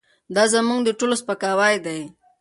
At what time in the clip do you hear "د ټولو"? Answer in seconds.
0.85-1.15